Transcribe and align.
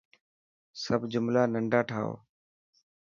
سب 0.83 1.01
جملا 1.11 1.43
ننڊا 1.53 1.81
ٺائو. 1.89 2.13